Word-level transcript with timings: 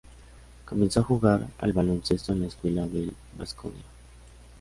Comenzó 0.65 1.01
a 1.01 1.03
jugar 1.03 1.47
al 1.59 1.73
Baloncesto 1.73 2.33
en 2.33 2.41
la 2.41 2.47
escuela 2.47 2.87
del 2.87 3.13
Baskonia. 3.37 3.83